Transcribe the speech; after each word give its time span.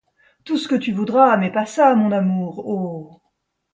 Tout 0.45 0.57
ce 0.57 0.67
que 0.67 0.73
tu 0.73 0.93
voudras, 0.93 1.37
mais 1.37 1.51
pas 1.51 1.67
ça, 1.67 1.93
mon 1.93 2.11
amour, 2.11 2.63
oh! 2.65 3.21